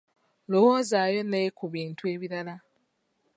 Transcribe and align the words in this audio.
Lowoozaayo 0.51 1.21
ne 1.31 1.41
ku 1.57 1.65
bintu 1.73 2.03
ebirala. 2.13 2.55